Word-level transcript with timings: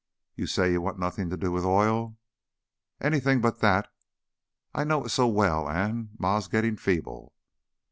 "You 0.33 0.47
say 0.47 0.71
you 0.71 0.81
want 0.81 0.97
nothing 0.97 1.29
to 1.29 1.37
do 1.37 1.51
with 1.51 1.63
oil?" 1.63 2.17
"Anything 2.99 3.39
but 3.39 3.59
that. 3.59 3.87
I 4.73 4.83
know 4.83 5.05
it 5.05 5.09
so 5.09 5.27
well, 5.27 5.69
an' 5.69 6.09
Ma's 6.17 6.47
gettin' 6.47 6.77
feeble." 6.77 7.35